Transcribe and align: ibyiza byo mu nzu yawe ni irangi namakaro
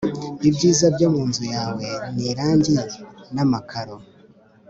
ibyiza 0.47 0.85
byo 0.95 1.07
mu 1.13 1.21
nzu 1.29 1.43
yawe 1.53 1.85
ni 2.13 2.23
irangi 2.31 2.73
namakaro 3.33 3.95